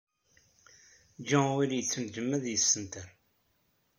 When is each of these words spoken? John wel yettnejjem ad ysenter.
John 1.27 1.49
wel 1.57 1.71
yettnejjem 1.77 2.29
ad 2.37 2.45
ysenter. 2.55 3.07